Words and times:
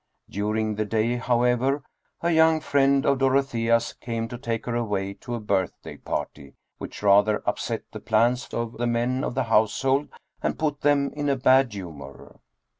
During 0.31 0.73
the 0.73 0.85
day, 0.85 1.17
however, 1.17 1.83
a 2.21 2.31
young 2.31 2.59
friend 2.59 3.05
of 3.05 3.19
Dorothea's 3.19 3.93
came 3.93 4.27
to 4.29 4.37
take 4.39 4.65
her 4.65 4.73
away 4.75 5.13
to 5.13 5.35
a 5.35 5.39
birthday 5.39 5.97
party, 5.97 6.55
which 6.79 7.03
rather 7.03 7.43
upset 7.47 7.83
the 7.91 7.99
plans 7.99 8.47
of 8.51 8.79
the 8.79 8.87
men 8.87 9.23
of 9.23 9.35
the 9.35 9.43
household 9.43 10.07
and 10.41 10.57
put 10.57 10.81
them 10.81 11.11
in 11.13 11.29
a 11.29 11.35
bad. 11.35 11.71
humor. 11.73 12.39